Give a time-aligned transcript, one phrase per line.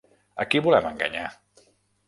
[0.43, 1.29] A qui volem enganyar?